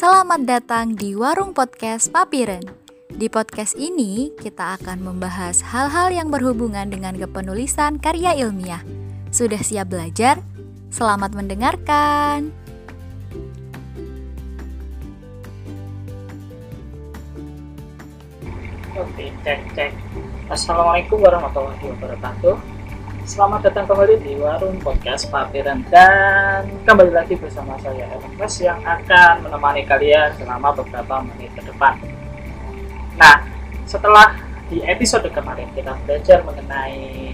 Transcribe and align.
Selamat 0.00 0.48
datang 0.48 0.96
di 0.96 1.12
Warung 1.12 1.52
Podcast 1.52 2.08
Papiren. 2.08 2.64
Di 3.12 3.28
podcast 3.28 3.76
ini, 3.76 4.32
kita 4.32 4.80
akan 4.80 5.04
membahas 5.04 5.60
hal-hal 5.60 6.08
yang 6.08 6.32
berhubungan 6.32 6.88
dengan 6.88 7.12
kepenulisan 7.20 8.00
karya 8.00 8.32
ilmiah. 8.32 8.80
Sudah 9.28 9.60
siap 9.60 9.92
belajar? 9.92 10.40
Selamat 10.88 11.36
mendengarkan. 11.36 12.48
Oke, 18.96 19.28
cek 19.44 19.60
cek. 19.76 19.92
Assalamualaikum 20.48 21.20
warahmatullahi 21.20 21.84
wabarakatuh. 21.92 22.79
Selamat 23.30 23.62
datang 23.62 23.86
kembali 23.86 24.26
di 24.26 24.34
Warung 24.42 24.82
Podcast 24.82 25.30
Papiran 25.30 25.86
dan 25.86 26.66
kembali 26.82 27.14
lagi 27.14 27.38
bersama 27.38 27.78
saya 27.78 28.10
Ernest 28.18 28.58
yang 28.58 28.82
akan 28.82 29.46
menemani 29.46 29.86
kalian 29.86 30.34
selama 30.34 30.74
beberapa 30.74 31.22
menit 31.22 31.54
ke 31.54 31.62
depan. 31.62 31.94
Nah, 33.14 33.46
setelah 33.86 34.34
di 34.66 34.82
episode 34.82 35.30
kemarin 35.30 35.70
kita 35.78 35.94
belajar 36.02 36.42
mengenai 36.42 37.30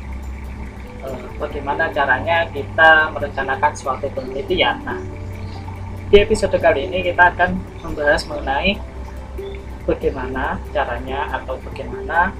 eh, 1.00 1.24
bagaimana 1.40 1.88
caranya 1.88 2.44
kita 2.52 3.08
merencanakan 3.16 3.72
suatu 3.72 4.12
penelitian. 4.12 4.76
Nah, 4.84 5.00
di 6.12 6.20
episode 6.20 6.60
kali 6.60 6.92
ini 6.92 7.08
kita 7.08 7.32
akan 7.32 7.56
membahas 7.80 8.20
mengenai 8.28 8.76
bagaimana 9.88 10.60
caranya 10.76 11.40
atau 11.40 11.56
bagaimana 11.64 12.36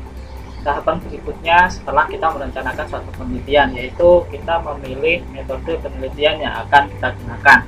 tahapan 0.67 0.99
berikutnya 0.99 1.71
setelah 1.71 2.11
kita 2.11 2.27
merencanakan 2.27 2.87
suatu 2.91 3.11
penelitian 3.15 3.71
yaitu 3.79 4.27
kita 4.35 4.59
memilih 4.59 5.23
metode 5.31 5.79
penelitian 5.79 6.43
yang 6.43 6.55
akan 6.67 6.91
kita 6.91 7.15
gunakan. 7.23 7.59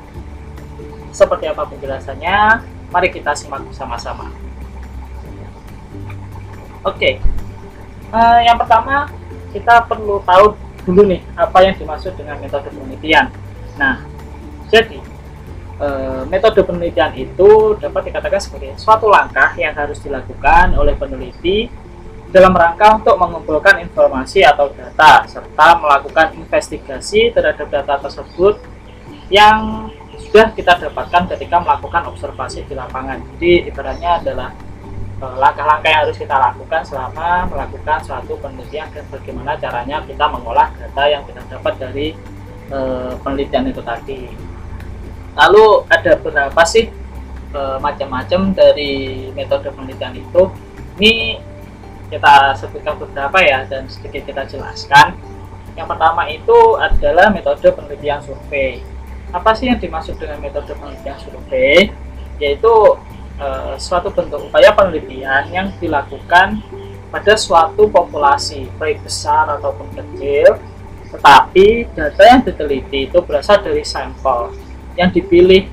Seperti 1.14 1.44
apa 1.46 1.62
penjelasannya? 1.70 2.38
Mari 2.90 3.08
kita 3.14 3.38
simak 3.38 3.62
bersama-sama. 3.70 4.34
Oke. 6.82 7.22
Uh, 8.10 8.40
yang 8.42 8.58
pertama 8.58 9.06
kita 9.54 9.86
perlu 9.86 10.18
tahu 10.26 10.58
dulu 10.82 11.04
nih 11.06 11.20
apa 11.38 11.58
yang 11.62 11.78
dimaksud 11.78 12.18
dengan 12.18 12.42
metode 12.42 12.66
penelitian. 12.74 13.30
Nah 13.78 14.02
jadi 14.72 14.98
uh, 15.78 16.22
metode 16.26 16.60
penelitian 16.66 17.14
itu 17.14 17.78
dapat 17.78 18.10
dikatakan 18.10 18.40
sebagai 18.42 18.74
suatu 18.80 19.06
langkah 19.06 19.54
yang 19.54 19.76
harus 19.76 20.02
dilakukan 20.02 20.74
oleh 20.74 20.96
peneliti 20.98 21.70
dalam 22.28 22.52
rangka 22.52 23.00
untuk 23.00 23.16
mengumpulkan 23.16 23.80
informasi 23.80 24.44
atau 24.44 24.68
data 24.68 25.24
serta 25.24 25.80
melakukan 25.80 26.36
investigasi 26.36 27.32
terhadap 27.32 27.72
data 27.72 27.96
tersebut 28.04 28.60
yang 29.32 29.88
sudah 30.20 30.52
kita 30.52 30.76
dapatkan 30.76 31.24
ketika 31.36 31.56
melakukan 31.56 32.04
observasi 32.12 32.68
di 32.68 32.76
lapangan. 32.76 33.16
Jadi 33.36 33.72
ibaratnya 33.72 34.20
adalah 34.20 34.52
e, 35.16 35.24
langkah-langkah 35.40 35.88
yang 35.88 36.02
harus 36.04 36.18
kita 36.20 36.36
lakukan 36.36 36.84
selama 36.84 37.48
melakukan 37.48 37.98
suatu 38.04 38.36
penelitian 38.36 38.92
dan 38.92 39.04
bagaimana 39.08 39.56
caranya 39.56 40.04
kita 40.04 40.24
mengolah 40.28 40.68
data 40.76 41.02
yang 41.08 41.24
kita 41.24 41.40
dapat 41.48 41.74
dari 41.80 42.06
e, 42.68 42.78
penelitian 43.24 43.72
itu 43.72 43.80
tadi. 43.80 44.28
Lalu 45.32 45.64
ada 45.88 46.12
berapa 46.20 46.62
sih 46.68 46.92
e, 47.56 47.60
macam-macam 47.80 48.52
dari 48.52 49.28
metode 49.32 49.72
penelitian 49.72 50.12
itu? 50.12 50.52
Ini 50.98 51.14
kita 52.08 52.56
sebutkan 52.56 52.96
beberapa 52.96 53.38
ya 53.44 53.68
dan 53.68 53.84
sedikit 53.88 54.24
kita 54.24 54.42
jelaskan. 54.48 55.16
Yang 55.76 55.88
pertama 55.94 56.26
itu 56.26 56.58
adalah 56.80 57.30
metode 57.30 57.68
penelitian 57.70 58.18
survei. 58.24 58.82
Apa 59.30 59.52
sih 59.52 59.68
yang 59.68 59.78
dimaksud 59.78 60.16
dengan 60.16 60.40
metode 60.40 60.72
penelitian 60.74 61.18
survei? 61.20 61.92
Yaitu 62.40 62.74
e, 63.38 63.46
suatu 63.78 64.10
bentuk 64.10 64.48
upaya 64.48 64.72
penelitian 64.74 65.52
yang 65.52 65.68
dilakukan 65.78 66.58
pada 67.12 67.34
suatu 67.36 67.88
populasi, 67.88 68.68
baik 68.76 69.04
besar 69.04 69.48
ataupun 69.60 69.88
kecil, 69.96 70.60
tetapi 71.08 71.88
data 71.96 72.22
yang 72.24 72.40
diteliti 72.44 73.08
itu 73.08 73.18
berasal 73.24 73.64
dari 73.64 73.80
sampel 73.84 74.52
yang 74.96 75.08
dipilih 75.08 75.68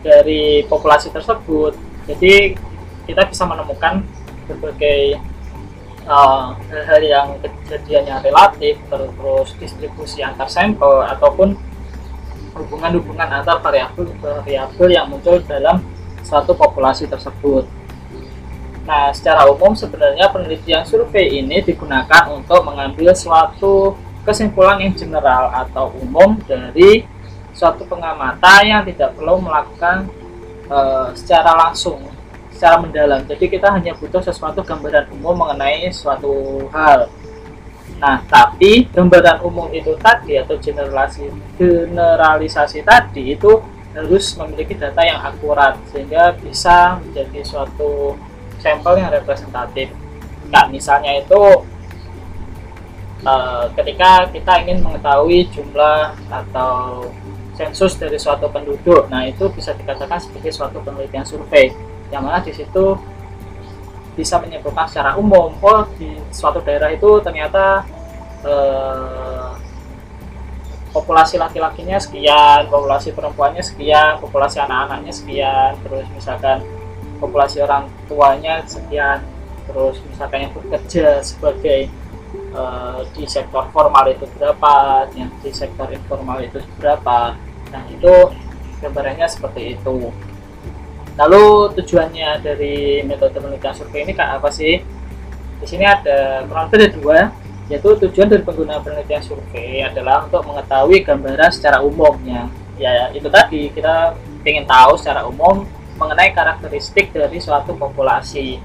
dari 0.00 0.64
populasi 0.64 1.12
tersebut. 1.12 1.76
Jadi 2.08 2.56
kita 3.04 3.28
bisa 3.28 3.44
menemukan 3.44 4.00
berbagai 4.48 5.20
Eh, 6.10 6.46
hal-hal 6.74 7.02
uh, 7.06 7.06
yang 7.06 7.26
kejadiannya 7.38 8.18
relatif 8.26 8.82
terus 8.90 9.54
distribusi 9.62 10.18
antar 10.26 10.50
sampel 10.50 11.06
ataupun 11.06 11.54
hubungan-hubungan 12.58 13.30
antar 13.30 13.62
variabel-variabel 13.62 14.88
yang 14.90 15.06
muncul 15.06 15.38
dalam 15.46 15.78
suatu 16.26 16.50
populasi 16.58 17.06
tersebut. 17.06 17.62
Nah, 18.90 19.14
secara 19.14 19.46
umum 19.46 19.70
sebenarnya 19.78 20.26
penelitian 20.34 20.82
survei 20.82 21.30
ini 21.30 21.62
digunakan 21.62 22.26
untuk 22.34 22.58
mengambil 22.66 23.14
suatu 23.14 23.94
kesimpulan 24.26 24.82
yang 24.82 24.98
general 24.98 25.46
atau 25.54 25.94
umum 25.94 26.34
dari 26.42 27.06
suatu 27.54 27.86
pengamatan 27.86 28.66
yang 28.66 28.82
tidak 28.82 29.14
perlu 29.14 29.38
melakukan 29.38 30.10
uh, 30.66 31.14
secara 31.14 31.54
langsung 31.54 32.02
secara 32.60 32.76
mendalam. 32.76 33.24
Jadi 33.24 33.48
kita 33.48 33.72
hanya 33.72 33.96
butuh 33.96 34.20
sesuatu 34.20 34.60
gambaran 34.60 35.08
umum 35.16 35.32
mengenai 35.32 35.88
suatu 35.96 36.60
hal. 36.68 37.08
Nah, 37.96 38.20
tapi 38.28 38.84
gambaran 38.92 39.40
umum 39.40 39.72
itu 39.72 39.96
tadi 39.96 40.36
atau 40.36 40.60
generalisasi 40.60 41.56
generalisasi 41.56 42.84
tadi 42.84 43.32
itu 43.32 43.64
harus 43.96 44.36
memiliki 44.36 44.76
data 44.76 45.00
yang 45.00 45.24
akurat 45.24 45.80
sehingga 45.88 46.36
bisa 46.36 47.00
menjadi 47.00 47.40
suatu 47.48 48.20
sampel 48.60 49.00
yang 49.00 49.08
representatif. 49.08 49.88
Nah, 50.52 50.68
misalnya 50.68 51.16
itu 51.16 51.64
uh, 53.24 53.72
ketika 53.72 54.28
kita 54.36 54.52
ingin 54.68 54.84
mengetahui 54.84 55.48
jumlah 55.48 56.12
atau 56.28 57.08
sensus 57.56 57.96
dari 57.96 58.20
suatu 58.20 58.52
penduduk, 58.52 59.08
nah 59.08 59.24
itu 59.24 59.48
bisa 59.48 59.72
dikatakan 59.72 60.20
sebagai 60.20 60.52
suatu 60.52 60.80
penelitian 60.84 61.24
survei 61.24 61.89
yang 62.10 62.26
mana 62.26 62.42
di 62.42 62.52
situ 62.54 62.98
bisa 64.18 64.42
menyimpulkan 64.42 64.90
secara 64.90 65.16
umum 65.16 65.54
oh 65.62 65.86
di 65.96 66.18
suatu 66.34 66.60
daerah 66.60 66.90
itu 66.90 67.22
ternyata 67.22 67.86
eh, 68.42 69.50
populasi 70.90 71.38
laki-lakinya 71.38 72.02
sekian, 72.02 72.66
populasi 72.66 73.14
perempuannya 73.14 73.62
sekian, 73.62 74.18
populasi 74.18 74.58
anak-anaknya 74.58 75.12
sekian, 75.14 75.72
terus 75.86 76.06
misalkan 76.10 76.58
populasi 77.22 77.62
orang 77.62 77.86
tuanya 78.10 78.66
sekian, 78.66 79.22
terus 79.70 80.02
misalkan 80.10 80.50
yang 80.50 80.52
bekerja 80.54 81.22
sebagai 81.22 81.86
uh, 82.54 83.06
di 83.14 83.22
sektor 83.30 83.70
formal 83.70 84.10
itu 84.10 84.26
berapa, 84.34 85.06
yang 85.14 85.30
di 85.38 85.50
sektor 85.54 85.86
informal 85.94 86.42
itu 86.42 86.58
berapa. 86.82 87.38
Nah 87.70 87.82
itu 87.86 88.34
gambarannya 88.82 89.26
seperti 89.30 89.78
itu. 89.78 90.10
Lalu 91.18 91.74
tujuannya 91.80 92.42
dari 92.42 93.02
metode 93.06 93.38
penelitian 93.38 93.74
survei 93.74 94.06
ini 94.06 94.14
apa 94.18 94.48
sih? 94.50 94.82
Di 95.60 95.66
sini 95.68 95.84
ada 95.84 96.46
kurang 96.48 96.72
lebih 96.72 96.76
ada 96.78 96.88
dua, 96.96 97.18
yaitu 97.68 97.88
tujuan 98.06 98.28
dari 98.30 98.42
pengguna 98.42 98.82
penelitian 98.82 99.22
survei 99.22 99.84
adalah 99.84 100.24
untuk 100.24 100.42
mengetahui 100.46 101.04
gambaran 101.04 101.50
secara 101.52 101.78
umumnya. 101.84 102.48
Ya 102.80 103.12
itu 103.12 103.28
tadi 103.28 103.68
kita 103.70 104.16
ingin 104.42 104.64
tahu 104.64 104.96
secara 104.96 105.28
umum 105.28 105.68
mengenai 106.00 106.32
karakteristik 106.32 107.12
dari 107.12 107.36
suatu 107.36 107.76
populasi. 107.76 108.56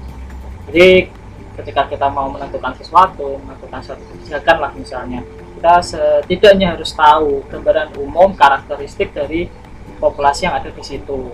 Jadi 0.72 1.12
ketika 1.60 1.84
kita 1.88 2.08
mau 2.08 2.32
menentukan 2.32 2.72
sesuatu, 2.80 3.36
menentukan 3.44 3.80
suatu 3.84 4.00
kebijakan 4.12 4.56
lah 4.56 4.72
misalnya, 4.72 5.20
kita 5.56 5.74
setidaknya 5.84 6.76
harus 6.76 6.96
tahu 6.96 7.44
gambaran 7.52 7.92
umum 8.00 8.32
karakteristik 8.32 9.12
dari 9.12 9.52
populasi 10.00 10.48
yang 10.48 10.56
ada 10.56 10.72
di 10.72 10.80
situ. 10.84 11.32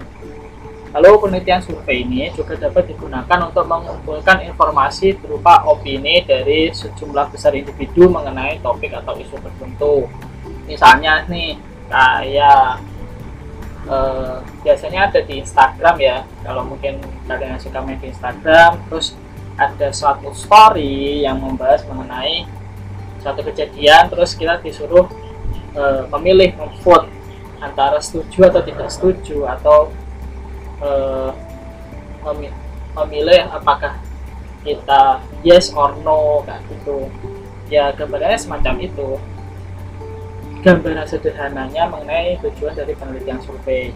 Lalu 0.92 1.24
penelitian 1.24 1.64
survei 1.64 2.04
ini 2.04 2.28
juga 2.36 2.52
dapat 2.52 2.92
digunakan 2.92 3.38
untuk 3.48 3.64
mengumpulkan 3.64 4.44
informasi 4.44 5.16
berupa 5.16 5.64
opini 5.64 6.20
dari 6.20 6.68
sejumlah 6.68 7.32
besar 7.32 7.56
individu 7.56 8.12
mengenai 8.12 8.60
topik 8.60 8.92
atau 8.92 9.16
isu 9.16 9.40
tertentu. 9.40 10.04
Misalnya 10.68 11.24
nih 11.32 11.56
kayak 11.88 12.84
eh, 13.88 14.36
biasanya 14.60 15.08
ada 15.08 15.20
di 15.24 15.40
Instagram 15.40 15.96
ya, 15.96 16.28
kalau 16.44 16.68
mungkin 16.68 17.00
kalian 17.24 17.56
suka 17.56 17.80
main 17.80 17.96
di 17.96 18.12
Instagram, 18.12 18.76
terus 18.92 19.16
ada 19.56 19.88
suatu 19.96 20.28
story 20.36 21.24
yang 21.24 21.40
membahas 21.40 21.88
mengenai 21.88 22.44
suatu 23.24 23.40
kejadian, 23.48 24.12
terus 24.12 24.36
kita 24.36 24.60
disuruh 24.60 25.08
eh, 25.72 26.04
memilih 26.20 26.52
memvote 26.60 27.08
antara 27.64 27.96
setuju 27.96 28.52
atau 28.52 28.60
tidak 28.60 28.92
setuju 28.92 29.48
atau 29.48 29.88
uh, 30.82 31.30
memilih 32.98 33.48
apakah 33.48 33.96
kita 34.62 35.22
yes 35.42 35.72
or 35.74 35.94
no 36.02 36.42
kayak 36.46 36.62
gitu. 36.70 37.08
Ya 37.72 37.94
gambarannya 37.94 38.38
semacam 38.38 38.74
itu. 38.82 39.08
Gambaran 40.62 41.06
sederhananya 41.10 41.90
mengenai 41.90 42.38
tujuan 42.38 42.78
dari 42.78 42.94
penelitian 42.94 43.42
survei. 43.42 43.90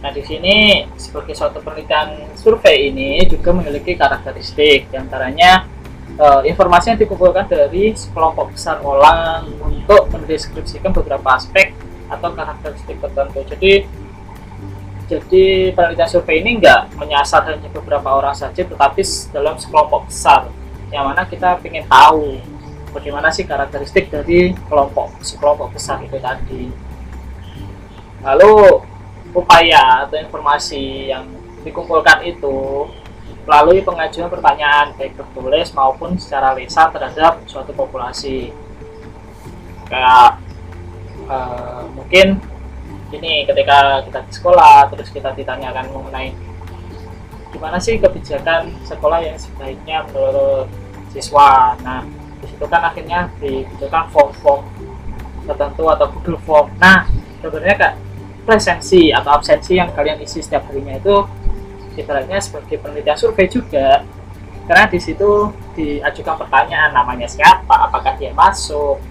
Nah, 0.00 0.12
di 0.12 0.24
sini 0.24 0.84
sebagai 1.00 1.32
suatu 1.32 1.64
penelitian 1.64 2.36
survei 2.36 2.92
ini 2.92 3.24
juga 3.24 3.52
memiliki 3.52 3.96
karakteristik, 3.96 4.88
di 4.88 4.96
antaranya 4.96 5.64
uh, 6.20 6.40
informasi 6.44 6.92
yang 6.92 7.00
dikumpulkan 7.00 7.48
dari 7.48 7.92
sekelompok 7.96 8.52
besar 8.56 8.80
orang 8.84 9.48
untuk 9.60 10.08
mendeskripsikan 10.12 10.92
beberapa 10.92 11.36
aspek 11.36 11.72
atau 12.08 12.32
karakteristik 12.32 12.96
tertentu. 13.00 13.40
Jadi, 13.48 13.84
jadi 15.10 15.74
penelitian 15.74 16.06
survei 16.06 16.38
ini 16.38 16.62
enggak 16.62 16.86
menyasar 16.94 17.42
hanya 17.50 17.66
beberapa 17.74 18.14
orang 18.14 18.30
saja, 18.30 18.62
tetapi 18.62 19.02
dalam 19.34 19.58
sekelompok 19.58 20.06
besar, 20.06 20.46
yang 20.94 21.10
mana 21.10 21.26
kita 21.26 21.58
ingin 21.66 21.82
tahu 21.90 22.38
bagaimana 22.94 23.34
sih 23.34 23.42
karakteristik 23.42 24.06
dari 24.06 24.54
kelompok 24.70 25.18
sekelompok 25.18 25.74
besar 25.74 25.98
itu 26.06 26.14
tadi. 26.22 26.70
Lalu 28.22 28.86
upaya 29.34 30.06
atau 30.06 30.14
informasi 30.14 31.10
yang 31.10 31.26
dikumpulkan 31.66 32.22
itu 32.22 32.86
melalui 33.50 33.82
pengajuan 33.82 34.30
pertanyaan 34.30 34.94
baik 34.94 35.18
tertulis 35.18 35.74
maupun 35.74 36.14
secara 36.22 36.54
lisan 36.54 36.86
terhadap 36.94 37.42
suatu 37.50 37.74
populasi 37.74 38.54
kayak 39.90 40.38
uh, 41.26 41.82
mungkin 41.98 42.38
ini 43.10 43.42
ketika 43.46 44.06
kita 44.06 44.18
di 44.22 44.32
sekolah 44.32 44.86
terus 44.94 45.10
kita 45.10 45.34
ditanyakan 45.34 45.90
mengenai 45.90 46.30
gimana 47.50 47.82
sih 47.82 47.98
kebijakan 47.98 48.70
sekolah 48.86 49.18
yang 49.26 49.34
sebaiknya 49.34 50.06
menurut 50.10 50.70
siswa. 51.10 51.74
Nah 51.82 52.06
di 52.40 52.46
situ 52.46 52.64
kan 52.70 52.86
akhirnya 52.86 53.28
dibutuhkan 53.42 54.06
form-form 54.14 54.62
tertentu 55.44 55.84
atau 55.90 56.06
Google 56.14 56.38
Form. 56.46 56.66
Nah 56.78 57.10
sebenarnya 57.42 57.76
kak 57.76 57.94
presensi 58.46 59.10
atau 59.10 59.34
absensi 59.34 59.76
yang 59.76 59.90
kalian 59.92 60.22
isi 60.22 60.40
setiap 60.40 60.70
harinya 60.70 60.96
itu 60.96 61.26
ibaratnya 61.98 62.38
sebagai 62.38 62.78
penelitian 62.78 63.18
survei 63.18 63.50
juga. 63.50 64.06
Karena 64.70 64.86
di 64.86 65.02
situ 65.02 65.50
diajukan 65.74 66.46
pertanyaan 66.46 66.94
namanya 66.94 67.26
siapa 67.26 67.90
apakah 67.90 68.14
dia 68.14 68.30
masuk 68.30 69.02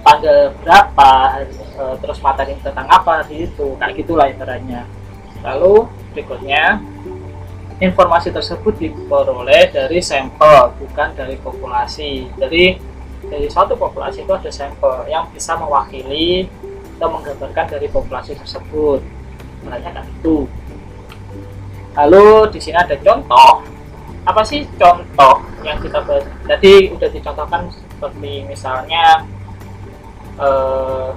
tanggal 0.00 0.56
berapa 0.64 1.10
e, 1.52 1.82
terus 2.00 2.18
materi 2.24 2.56
tentang 2.64 2.88
apa 2.88 3.26
di 3.28 3.44
itu 3.44 3.76
kayak 3.76 3.94
gitulah 4.00 4.26
ibaratnya. 4.32 4.88
Lalu 5.44 5.84
berikutnya 6.16 6.80
informasi 7.76 8.32
tersebut 8.32 8.80
diperoleh 8.80 9.68
dari 9.68 10.00
sampel 10.00 10.72
bukan 10.80 11.12
dari 11.12 11.36
populasi. 11.36 12.32
Jadi 12.40 12.80
dari 13.28 13.46
suatu 13.52 13.76
populasi 13.76 14.24
itu 14.24 14.32
ada 14.32 14.48
sampel 14.48 15.04
yang 15.12 15.28
bisa 15.28 15.58
mewakili 15.60 16.48
atau 16.96 17.12
menggambarkan 17.12 17.76
dari 17.76 17.86
populasi 17.92 18.32
tersebut. 18.32 19.04
Sebenarnya 19.60 19.90
kan 19.92 20.06
itu 20.08 20.48
lalu 21.96 22.48
di 22.52 22.60
sini 22.60 22.76
ada 22.80 22.96
contoh. 22.96 23.64
Apa 24.26 24.42
sih 24.42 24.66
contoh 24.74 25.38
yang 25.62 25.78
kita 25.78 26.02
bahas 26.02 26.26
tadi 26.50 26.90
udah 26.90 27.08
dicontohkan 27.14 27.70
seperti 27.70 28.42
misalnya 28.42 29.22
eh, 30.36 31.10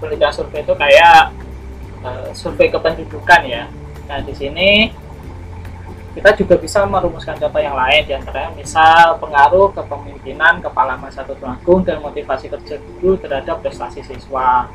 penelitian 0.00 0.32
survei 0.32 0.62
itu 0.62 0.74
kayak 0.74 1.22
eh, 2.06 2.28
survei 2.32 2.68
kependudukan 2.72 3.40
ya. 3.46 3.64
Nah 4.10 4.18
di 4.24 4.34
sini 4.34 4.70
kita 6.10 6.34
juga 6.34 6.58
bisa 6.58 6.82
merumuskan 6.82 7.38
contoh 7.38 7.62
yang 7.62 7.78
lain 7.78 8.02
di 8.02 8.10
antaranya 8.18 8.50
misal 8.58 9.14
pengaruh 9.22 9.70
kepemimpinan 9.70 10.58
kepala 10.58 10.98
masa 10.98 11.22
agung 11.22 11.86
dan 11.86 12.02
motivasi 12.02 12.50
kerja 12.50 12.82
guru 12.82 13.14
terhadap 13.14 13.62
prestasi 13.62 14.02
siswa 14.02 14.66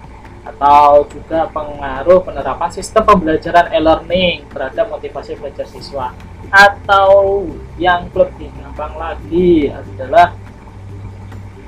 atau 0.46 1.04
juga 1.12 1.50
pengaruh 1.52 2.24
penerapan 2.24 2.70
sistem 2.72 3.04
pembelajaran 3.04 3.68
e-learning 3.74 4.48
terhadap 4.48 4.88
motivasi 4.88 5.36
belajar 5.36 5.68
siswa 5.68 6.16
atau 6.54 7.44
yang 7.76 8.08
lebih 8.14 8.48
gampang 8.56 8.94
lagi 8.96 9.74
adalah 9.74 10.32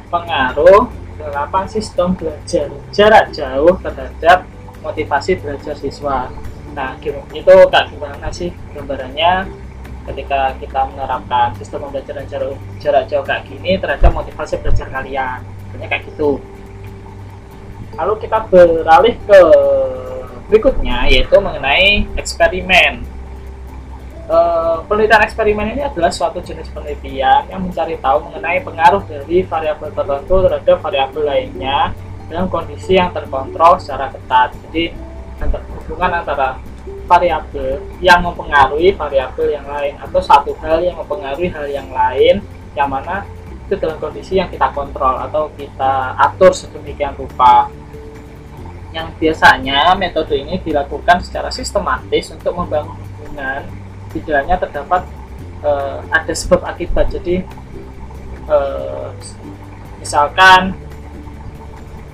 pengaruh 0.08 0.88
penerapan 1.18 1.66
sistem 1.66 2.14
belajar 2.14 2.70
jarak 2.94 3.34
jauh 3.34 3.76
terhadap 3.82 4.46
motivasi 4.86 5.42
belajar 5.42 5.74
siswa 5.74 6.30
Nah, 6.78 6.94
itu 7.02 7.54
Kak 7.74 7.90
gimana 7.90 8.30
sih 8.30 8.54
gambarannya 8.78 9.50
ketika 10.14 10.54
kita 10.62 10.86
menerapkan 10.94 11.58
sistem 11.58 11.90
pembelajaran 11.90 12.22
jarak, 12.30 12.54
jarak 12.78 13.04
jauh 13.10 13.26
kayak 13.26 13.50
gini 13.50 13.82
terhadap 13.82 14.14
motivasi 14.14 14.62
belajar 14.62 14.86
kalian. 14.94 15.42
Sebenarnya 15.42 15.90
kayak 15.90 16.04
gitu. 16.14 16.38
Lalu 17.98 18.14
kita 18.22 18.38
beralih 18.46 19.16
ke 19.26 19.42
berikutnya 20.54 21.10
yaitu 21.10 21.34
mengenai 21.42 22.06
eksperimen. 22.14 23.02
E, 24.28 24.38
penelitian 24.92 25.24
eksperimen 25.24 25.72
ini 25.72 25.82
adalah 25.88 26.12
suatu 26.12 26.44
jenis 26.44 26.68
penelitian 26.76 27.48
yang 27.48 27.64
mencari 27.64 27.96
tahu 27.96 28.28
mengenai 28.28 28.60
pengaruh 28.60 29.00
dari 29.08 29.40
variabel 29.48 29.90
tertentu 29.96 30.36
terhadap 30.44 30.78
variabel 30.84 31.24
lainnya 31.24 31.96
dalam 32.28 32.52
kondisi 32.52 33.00
yang 33.00 33.16
terkontrol 33.16 33.80
secara 33.80 34.12
ketat. 34.12 34.52
Jadi 34.68 34.92
hubungan 35.88 36.12
antara 36.20 36.60
variabel 37.08 37.80
yang 38.04 38.20
mempengaruhi 38.20 38.92
variabel 39.00 39.48
yang 39.48 39.64
lain 39.64 39.96
atau 39.96 40.20
satu 40.20 40.52
hal 40.60 40.84
yang 40.84 41.00
mempengaruhi 41.00 41.48
hal 41.48 41.64
yang 41.72 41.88
lain 41.88 42.44
yang 42.76 42.92
mana 42.92 43.24
itu 43.68 43.80
dalam 43.80 43.96
kondisi 44.00 44.40
yang 44.40 44.52
kita 44.52 44.72
kontrol 44.76 45.16
atau 45.24 45.48
kita 45.56 46.16
atur 46.20 46.52
sedemikian 46.52 47.16
rupa 47.16 47.72
yang 48.92 49.12
biasanya 49.20 49.96
metode 49.96 50.36
ini 50.36 50.60
dilakukan 50.64 51.20
secara 51.24 51.52
sistematis 51.52 52.32
untuk 52.32 52.56
membangun 52.56 52.96
hubungan 52.96 53.64
di 54.12 54.20
terdapat 54.24 55.04
uh, 55.64 56.00
ada 56.12 56.34
sebab 56.34 56.64
akibat. 56.64 57.12
Jadi 57.12 57.44
uh, 58.48 59.12
misalkan 60.00 60.76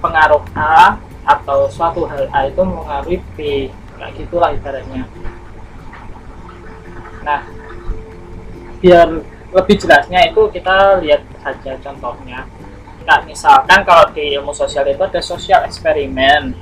pengaruh 0.03 0.43
A 0.57 0.99
atau 1.23 1.71
suatu 1.71 2.03
hal 2.09 2.27
A 2.35 2.51
itu 2.51 2.61
mengaruhi 2.61 3.17
B 3.37 3.69
kayak 3.95 4.11
gitulah 4.19 4.51
ibaratnya. 4.51 5.07
Nah 7.23 7.41
biar 8.83 9.07
lebih 9.53 9.75
jelasnya 9.79 10.27
itu 10.27 10.41
kita 10.51 10.99
lihat 10.99 11.23
saja 11.39 11.79
contohnya. 11.79 12.43
Nah, 13.03 13.19
misalkan 13.27 13.83
kalau 13.83 14.07
di 14.15 14.31
ilmu 14.39 14.55
sosial 14.55 14.87
itu 14.87 15.03
ada 15.03 15.19
sosial 15.19 15.67
eksperimen 15.67 16.55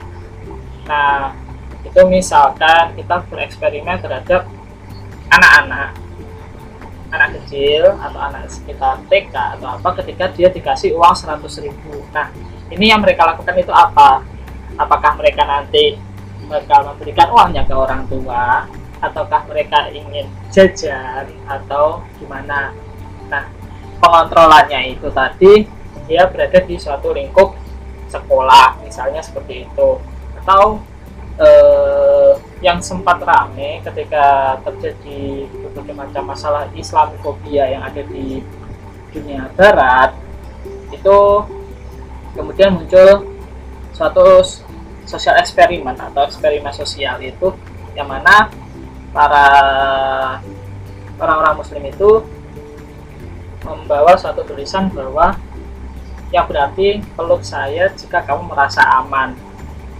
nah 0.89 1.31
itu 1.85 2.01
misalkan 2.09 2.93
kita 2.97 3.23
bereksperimen 3.29 4.01
terhadap 4.01 4.43
anak-anak. 5.31 5.89
Anak 7.11 7.29
kecil 7.39 7.91
atau 7.99 8.19
anak 8.19 8.47
sekitar 8.47 9.03
TK 9.11 9.35
atau 9.59 9.67
apa 9.79 9.89
ketika 9.99 10.31
dia 10.31 10.47
dikasih 10.47 10.95
uang 10.95 11.11
100 11.11 11.43
ribu. 11.63 12.03
Nah 12.15 12.31
ini 12.71 12.87
yang 12.87 13.03
mereka 13.03 13.27
lakukan 13.27 13.55
itu 13.59 13.71
apa? 13.71 14.23
Apakah 14.79 15.19
mereka 15.19 15.43
nanti 15.43 15.99
bakal 16.47 16.87
memberikan 16.87 17.27
uangnya 17.35 17.67
ke 17.67 17.75
orang 17.75 18.07
tua? 18.07 18.67
Ataukah 19.03 19.43
mereka 19.49 19.91
ingin 19.91 20.29
jajan 20.53 21.27
atau 21.43 21.99
gimana? 22.15 22.71
Nah 23.27 23.43
pengontrolannya 23.99 24.95
itu 24.95 25.11
tadi 25.11 25.67
dia 26.07 26.27
berada 26.31 26.59
di 26.63 26.75
suatu 26.79 27.11
lingkup 27.11 27.55
sekolah 28.07 28.79
misalnya 28.87 29.19
seperti 29.19 29.67
itu. 29.67 29.99
Atau 30.43 30.79
eh, 31.39 32.33
yang 32.61 32.79
sempat 32.83 33.21
rame 33.23 33.81
ketika 33.81 34.57
terjadi 34.65 35.49
berbagai 35.49 35.95
macam 35.97 36.23
masalah 36.29 36.69
Islamofobia 36.77 37.67
yang 37.71 37.83
ada 37.83 38.01
di 38.05 38.43
dunia 39.11 39.51
barat 39.55 40.15
itu 40.91 41.17
kemudian 42.37 42.75
muncul 42.77 43.27
suatu 43.91 44.39
sosial 45.03 45.35
eksperimen 45.41 45.97
atau 45.99 46.23
eksperimen 46.23 46.71
sosial 46.71 47.19
itu 47.19 47.51
yang 47.97 48.07
mana 48.07 48.47
para 49.11 49.47
orang-orang 51.19 51.59
muslim 51.59 51.83
itu 51.83 52.23
membawa 53.61 54.15
suatu 54.15 54.41
tulisan 54.47 54.89
bahwa 54.89 55.35
yang 56.31 56.47
berarti 56.47 57.03
peluk 57.13 57.43
saya 57.43 57.91
jika 57.91 58.23
kamu 58.23 58.47
merasa 58.47 58.81
aman 59.03 59.35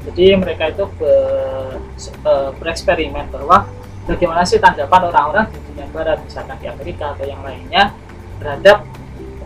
jadi 0.02 0.34
mereka 0.34 0.74
itu 0.74 0.86
ber, 0.98 1.78
e, 2.02 2.34
bereksperimen 2.58 3.30
bahwa 3.30 3.70
bagaimana 4.10 4.42
sih 4.42 4.58
tanggapan 4.58 5.14
orang-orang 5.14 5.46
di 5.54 5.60
dunia 5.70 5.86
barat 5.94 6.18
misalkan 6.26 6.58
di 6.58 6.68
Amerika 6.68 7.14
atau 7.14 7.26
yang 7.30 7.42
lainnya 7.46 7.94
terhadap 8.42 8.82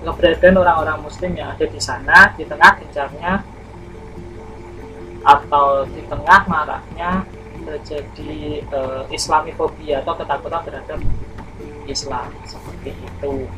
keberadaan 0.05 0.55
orang-orang 0.61 0.97
muslim 1.01 1.31
yang 1.35 1.51
ada 1.51 1.65
di 1.65 1.81
sana 1.81 2.31
di 2.37 2.45
tengah 2.45 2.71
gencarnya 2.79 3.43
atau 5.25 5.83
di 5.89 6.01
tengah 6.05 6.41
maraknya 6.45 7.25
terjadi 7.65 8.61
uh, 8.69 9.03
Islamifobia 9.09 10.05
atau 10.05 10.13
ketakutan 10.13 10.61
terhadap 10.69 10.99
Islam 11.89 12.29
seperti 12.45 12.93
itu. 12.93 13.49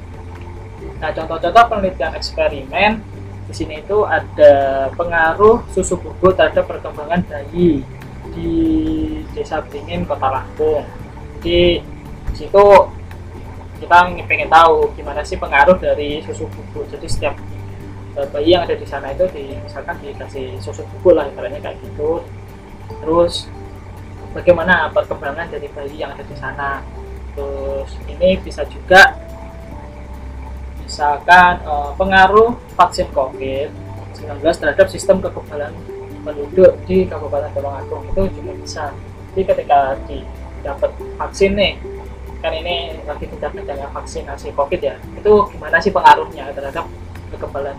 Nah, 1.04 1.12
contoh-contoh 1.12 1.64
penelitian 1.68 2.16
eksperimen 2.16 3.04
di 3.48 3.54
sini 3.56 3.80
itu 3.80 4.04
ada 4.04 4.88
pengaruh 5.00 5.64
susu 5.72 5.96
bubuk 5.96 6.36
terhadap 6.36 6.68
perkembangan 6.68 7.24
bayi. 7.26 7.84
di 8.38 8.54
desa 9.34 9.64
Beringin 9.66 10.06
kota 10.06 10.30
Lampung. 10.30 10.86
Jadi 11.40 11.82
situ 12.36 12.66
kita 13.82 14.10
pengen 14.30 14.50
tahu 14.52 14.94
gimana 14.94 15.26
sih 15.26 15.40
pengaruh 15.40 15.80
dari 15.80 16.22
susu 16.22 16.46
bubuk. 16.46 16.86
Jadi 16.92 17.08
setiap 17.08 17.34
eh, 18.14 18.28
bayi 18.30 18.54
yang 18.54 18.68
ada 18.68 18.76
di 18.78 18.86
sana 18.86 19.10
itu 19.16 19.26
di, 19.34 19.58
misalkan 19.64 19.98
dikasih 20.04 20.60
susu 20.62 20.86
bubuk 20.98 21.18
lah 21.18 21.26
ibaratnya 21.32 21.64
kayak 21.64 21.82
gitu. 21.82 22.22
Terus 23.02 23.48
bagaimana 24.36 24.92
perkembangan 24.92 25.50
dari 25.50 25.72
bayi 25.72 25.98
yang 25.98 26.14
ada 26.14 26.22
di 26.22 26.36
sana? 26.38 26.84
Terus 27.34 27.90
ini 28.12 28.38
bisa 28.42 28.66
juga 28.70 29.14
misalkan 30.98 31.62
eh, 31.62 31.92
pengaruh 31.94 32.58
vaksin 32.74 33.06
COVID-19 33.14 34.42
terhadap 34.42 34.90
sistem 34.90 35.22
kekebalan 35.22 35.70
penduduk 36.26 36.74
di 36.90 37.06
Kabupaten 37.06 37.54
Tulungagung 37.54 38.02
itu 38.10 38.22
juga 38.34 38.52
bisa 38.58 38.84
jadi 39.38 39.54
ketika 39.54 39.94
didapat 40.10 40.90
vaksin 41.22 41.54
nih 41.54 41.78
kan 42.42 42.50
ini 42.50 42.98
lagi 43.06 43.30
gencar-gencarnya 43.30 43.94
vaksinasi 43.94 44.58
COVID 44.58 44.82
ya 44.82 44.98
itu 45.14 45.34
gimana 45.54 45.78
sih 45.78 45.94
pengaruhnya 45.94 46.50
terhadap 46.50 46.90
kekebalan 47.30 47.78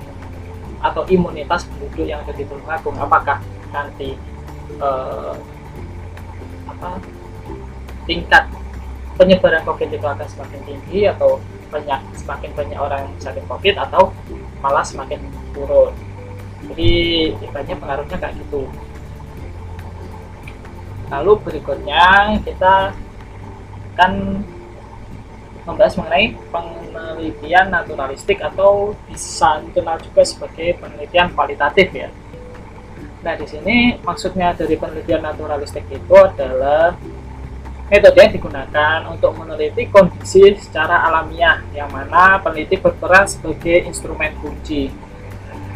atau 0.79 1.03
imunitas 1.11 1.67
penduduk 1.67 2.07
yang 2.07 2.23
ada 2.23 2.31
di 2.31 2.47
Tulungagung 2.47 3.03
apakah 3.03 3.43
nanti 3.75 4.15
eh, 4.79 5.35
apa 6.71 7.03
tingkat 8.07 8.47
penyebaran 9.19 9.67
COVID 9.67 9.91
itu 9.91 10.07
akan 10.07 10.29
semakin 10.31 10.63
tinggi 10.63 11.11
atau 11.11 11.43
banyak 11.69 12.01
semakin 12.17 12.51
banyak 12.57 12.79
orang 12.79 13.01
yang 13.07 13.15
sakit 13.21 13.45
COVID 13.47 13.75
atau 13.89 14.13
malah 14.65 14.85
semakin 14.85 15.21
turun 15.55 15.93
jadi 16.73 16.93
ibaratnya 17.39 17.77
pengaruhnya 17.79 18.17
kayak 18.19 18.35
gitu 18.41 18.67
lalu 21.09 21.33
berikutnya 21.41 22.37
kita 22.45 22.93
kan 23.97 24.13
membahas 25.69 26.01
mengenai 26.01 26.33
penelitian 26.49 27.69
naturalistik 27.69 28.41
atau 28.41 28.97
bisa 29.05 29.61
dikenal 29.69 30.01
juga 30.01 30.25
sebagai 30.25 30.81
penelitian 30.81 31.29
kualitatif 31.37 31.93
ya. 31.93 32.09
Nah, 33.21 33.37
di 33.37 33.45
sini 33.45 34.01
maksudnya 34.01 34.57
dari 34.57 34.81
penelitian 34.81 35.21
naturalistik 35.21 35.85
itu 35.93 36.15
adalah 36.17 36.97
metode 37.89 38.21
yang 38.21 38.33
digunakan 38.33 38.99
untuk 39.09 39.33
meneliti 39.37 39.89
kondisi 39.89 40.55
secara 40.61 41.09
alamiah 41.09 41.65
yang 41.73 41.89
mana 41.89 42.37
peneliti 42.41 42.77
berperan 42.77 43.25
sebagai 43.25 43.89
instrumen 43.89 44.37
kunci. 44.41 44.93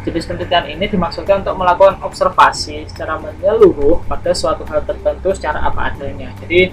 Jenis 0.03 0.27
penelitian 0.27 0.67
ini 0.77 0.85
dimaksudkan 0.87 1.41
untuk 1.41 1.55
melakukan 1.57 1.97
observasi 2.03 2.85
secara 2.85 3.17
menyeluruh 3.17 4.03
pada 4.05 4.35
suatu 4.35 4.67
hal 4.67 4.83
tertentu 4.83 5.31
secara 5.31 5.63
apa 5.63 5.89
adanya. 5.89 6.29
Jadi 6.43 6.69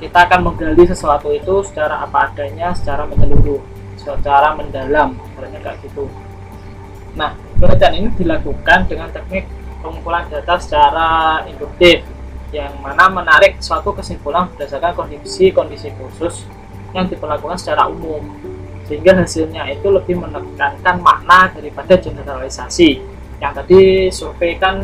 kita 0.00 0.26
akan 0.26 0.40
menggali 0.50 0.84
sesuatu 0.88 1.28
itu 1.28 1.60
secara 1.60 2.00
apa 2.00 2.32
adanya 2.32 2.72
secara 2.72 3.04
menyeluruh 3.04 3.60
secara 4.00 4.56
mendalam 4.56 5.12
sebenarnya 5.12 5.60
kayak 5.60 5.78
gitu 5.84 6.08
nah 7.12 7.36
penelitian 7.60 7.94
ini 8.00 8.08
dilakukan 8.16 8.88
dengan 8.88 9.12
teknik 9.12 9.44
pengumpulan 9.84 10.24
data 10.32 10.56
secara 10.56 11.08
induktif 11.44 12.00
yang 12.50 12.74
mana 12.82 13.06
menarik 13.06 13.62
suatu 13.62 13.94
kesimpulan 13.94 14.50
berdasarkan 14.54 14.94
kondisi-kondisi 14.94 15.94
khusus 15.94 16.46
yang 16.90 17.06
diperlakukan 17.06 17.54
secara 17.54 17.86
umum 17.86 18.26
sehingga 18.90 19.14
hasilnya 19.22 19.70
itu 19.70 19.86
lebih 19.86 20.18
menekankan 20.18 20.98
makna 20.98 21.46
daripada 21.54 21.94
generalisasi 21.94 22.98
yang 23.38 23.54
tadi 23.54 24.10
survei 24.10 24.58
kan 24.58 24.82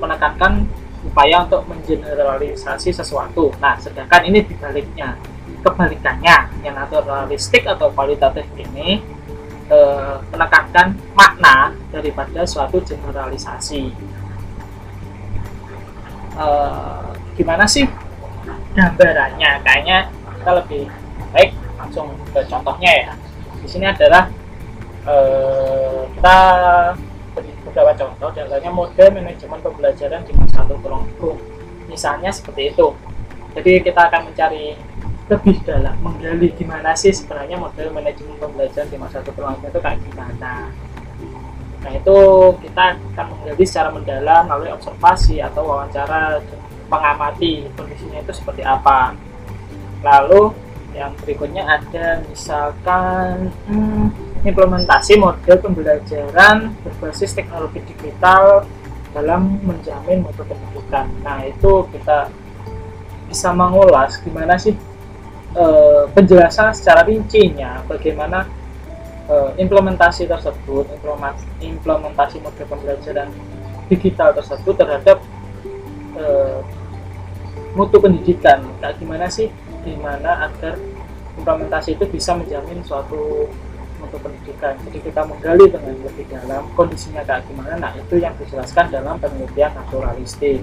menekankan 0.00 0.64
upaya 1.06 1.46
untuk 1.46 1.62
mengeneralisasi 1.70 2.90
sesuatu. 2.90 3.54
Nah, 3.62 3.78
sedangkan 3.78 4.26
ini 4.26 4.42
dibaliknya, 4.42 5.14
kebalikannya, 5.62 6.66
yang 6.66 6.74
naturalistik 6.74 7.62
atau 7.62 7.94
kualitatif 7.94 8.42
ini 8.58 8.98
e, 9.70 9.78
menekankan 10.34 10.98
makna 11.14 11.70
daripada 11.94 12.42
suatu 12.42 12.82
generalisasi. 12.82 13.94
E, 16.36 16.46
gimana 17.40 17.64
sih 17.64 17.88
gambarannya? 18.76 19.50
Kayaknya 19.64 20.12
kita 20.12 20.52
lebih 20.62 20.84
baik 21.32 21.50
langsung 21.80 22.12
ke 22.30 22.40
contohnya 22.46 22.92
ya. 22.92 23.12
Di 23.64 23.68
sini 23.68 23.88
adalah 23.88 24.28
e, 25.08 25.16
kita 26.16 26.38
beberapa 27.76 27.92
contoh 27.92 28.32
contohnya 28.32 28.70
model 28.72 29.08
manajemen 29.12 29.60
pembelajaran 29.60 30.24
di 30.24 30.32
masa 30.32 30.64
satu 30.64 30.80
Tulungagung 30.80 31.36
misalnya 31.92 32.32
seperti 32.32 32.72
itu 32.72 32.96
jadi 33.52 33.84
kita 33.84 34.00
akan 34.08 34.32
mencari 34.32 34.80
lebih 35.28 35.60
dalam 35.60 35.92
menggali 36.00 36.56
gimana 36.56 36.96
sih 36.96 37.12
sebenarnya 37.12 37.60
model 37.60 37.92
manajemen 37.92 38.40
pembelajaran 38.40 38.88
di 38.88 38.96
masa 38.96 39.20
satu 39.20 39.36
Tulungagung 39.36 39.68
itu 39.68 39.80
kayak 39.84 40.00
gimana 40.08 40.72
nah 41.84 41.92
itu 41.92 42.16
kita 42.64 42.96
akan 43.14 43.26
menggali 43.32 43.64
secara 43.64 43.88
mendalam 43.92 44.42
melalui 44.48 44.72
observasi 44.74 45.42
atau 45.44 45.62
wawancara 45.64 46.40
pengamati 46.86 47.66
kondisinya 47.74 48.22
itu 48.22 48.32
seperti 48.32 48.62
apa 48.62 49.14
lalu 50.02 50.54
yang 50.96 51.12
berikutnya 51.20 51.66
ada 51.68 52.24
misalkan 52.24 53.52
hmm, 53.68 54.08
implementasi 54.48 55.20
model 55.20 55.56
pembelajaran 55.60 56.72
berbasis 56.80 57.36
teknologi 57.36 57.84
digital 57.84 58.64
dalam 59.16 59.56
menjamin 59.64 60.24
mutu 60.24 60.44
pendidikan. 60.44 61.08
Nah 61.24 61.40
itu 61.44 61.88
kita 61.88 62.28
bisa 63.26 63.48
mengulas 63.56 64.20
gimana 64.20 64.60
sih 64.60 64.76
e, 65.56 65.64
penjelasan 66.12 66.76
secara 66.76 67.02
rincinya, 67.08 67.80
bagaimana 67.88 68.44
e, 69.26 69.34
implementasi 69.60 70.26
tersebut, 70.30 70.86
implementasi 71.60 72.36
model 72.40 72.66
pembelajaran 72.66 73.28
digital 73.90 74.34
tersebut 74.34 74.74
terhadap 74.78 75.18
e, 76.14 76.26
mutu 77.74 77.98
pendidikan. 78.00 78.62
Kayak 78.80 78.96
gimana 79.02 79.26
sih? 79.28 79.50
Gimana 79.86 80.50
agar 80.50 80.74
implementasi 81.36 81.94
itu 81.94 82.04
bisa 82.08 82.34
menjamin 82.34 82.82
suatu 82.82 83.50
mutu 84.00 84.16
pendidikan? 84.22 84.74
Jadi 84.88 84.98
kita 85.02 85.22
menggali 85.26 85.70
dengan 85.70 85.94
lebih 86.02 86.26
dalam 86.30 86.64
kondisinya 86.74 87.22
kayak 87.26 87.46
gimana. 87.50 87.74
Nah 87.78 87.92
itu 87.94 88.18
yang 88.18 88.34
dijelaskan 88.40 88.90
dalam 88.90 89.18
penelitian 89.20 89.74
naturalistik. 89.74 90.62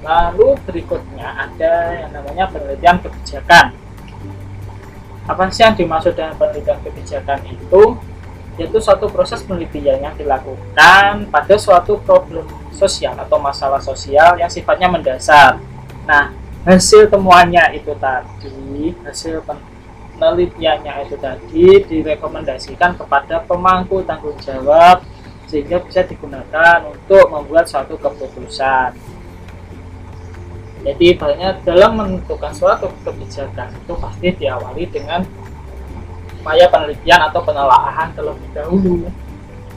Lalu 0.00 0.56
berikutnya 0.64 1.28
ada 1.28 1.72
yang 1.92 2.10
namanya 2.16 2.48
penelitian 2.48 3.04
kebijakan 3.04 3.79
apa 5.30 5.46
sih 5.54 5.62
yang 5.62 5.78
dimaksud 5.78 6.18
dengan 6.18 6.34
penelitian 6.34 6.82
kebijakan 6.82 7.38
itu? 7.46 7.94
Yaitu 8.58 8.82
suatu 8.82 9.06
proses 9.08 9.40
penelitian 9.46 10.02
yang 10.02 10.14
dilakukan 10.18 11.30
pada 11.30 11.54
suatu 11.56 12.02
problem 12.02 12.44
sosial 12.74 13.14
atau 13.14 13.38
masalah 13.38 13.78
sosial 13.78 14.36
yang 14.36 14.50
sifatnya 14.50 14.90
mendasar. 14.90 15.62
Nah 16.04 16.34
hasil 16.66 17.08
temuannya 17.08 17.78
itu 17.78 17.94
tadi 17.96 18.92
hasil 19.06 19.40
penelitiannya 20.20 21.08
itu 21.08 21.16
tadi 21.16 21.66
direkomendasikan 21.88 22.98
kepada 23.00 23.40
pemangku 23.46 24.04
tanggung 24.04 24.36
jawab 24.44 25.00
sehingga 25.48 25.80
bisa 25.80 26.04
digunakan 26.04 26.84
untuk 26.84 27.32
membuat 27.32 27.64
suatu 27.64 27.96
keputusan 27.96 28.92
jadi 30.80 31.06
banyak 31.16 31.54
dalam 31.68 31.92
menentukan 32.00 32.52
suatu 32.56 32.88
kebijakan 33.04 33.68
itu 33.76 33.92
pasti 34.00 34.28
diawali 34.32 34.84
dengan 34.88 35.20
upaya 36.40 36.66
penelitian 36.72 37.20
atau 37.28 37.40
penelaahan 37.44 38.16
terlebih 38.16 38.48
dahulu. 38.56 39.12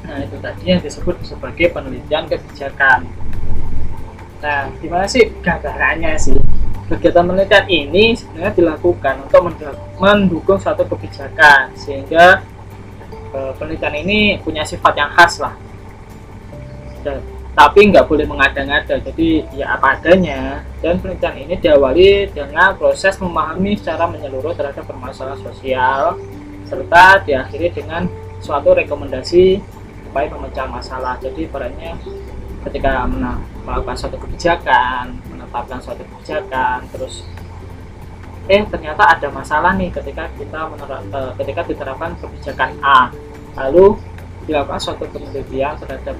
Nah 0.07 0.17
itu 0.23 0.35
tadi 0.39 0.63
yang 0.63 0.79
disebut 0.79 1.15
sebagai 1.27 1.75
penelitian 1.75 2.23
kebijakan. 2.31 3.03
Nah 4.39 4.71
gimana 4.79 5.05
sih 5.07 5.27
gambarannya 5.43 6.15
sih? 6.15 6.39
Kegiatan 6.87 7.27
penelitian 7.27 7.67
ini 7.67 8.15
sebenarnya 8.15 8.53
dilakukan 8.55 9.27
untuk 9.27 9.41
mendukung 9.99 10.59
suatu 10.59 10.83
kebijakan 10.87 11.71
sehingga 11.79 12.43
e, 13.31 13.39
penelitian 13.55 13.95
ini 14.03 14.39
punya 14.43 14.67
sifat 14.67 14.93
yang 14.99 15.11
khas 15.15 15.39
lah 15.39 15.55
tapi 17.53 17.93
nggak 17.93 18.09
boleh 18.09 18.25
mengada-ngada 18.25 18.97
jadi 18.97 19.45
ya 19.53 19.77
apa 19.77 19.97
adanya. 19.97 20.65
Dan 20.81 20.97
penelitian 20.97 21.37
ini 21.37 21.55
diawali 21.61 22.33
dengan 22.33 22.73
proses 22.73 23.13
memahami 23.21 23.77
secara 23.77 24.09
menyeluruh 24.09 24.57
terhadap 24.57 24.83
permasalahan 24.89 25.39
sosial 25.39 26.17
serta 26.65 27.21
diakhiri 27.21 27.69
dengan 27.69 28.09
suatu 28.41 28.73
rekomendasi 28.73 29.61
upaya 30.09 30.27
pemecah 30.33 30.65
masalah. 30.65 31.13
Jadi 31.21 31.45
perannya 31.45 31.93
ketika 32.65 33.05
melakukan 33.63 33.97
suatu 34.01 34.17
kebijakan 34.17 35.13
menetapkan 35.29 35.77
suatu 35.83 36.01
kebijakan 36.07 36.87
terus 36.89 37.27
eh 38.49 38.63
ternyata 38.67 39.07
ada 39.07 39.27
masalah 39.31 39.71
nih 39.77 39.87
ketika 39.93 40.27
kita 40.35 40.67
menerap, 40.67 40.99
eh, 41.05 41.31
ketika 41.39 41.61
diterapkan 41.69 42.11
kebijakan 42.17 42.75
A. 42.81 43.13
Lalu 43.55 43.95
dilakukan 44.49 44.81
suatu 44.81 45.05
penelitian 45.07 45.77
terhadap 45.79 46.17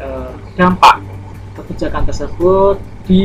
eh, 0.00 0.32
dampak 0.58 1.02
kebijakan 1.54 2.02
tersebut 2.08 2.76
di 3.06 3.24